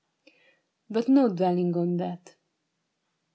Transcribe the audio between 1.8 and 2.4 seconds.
that.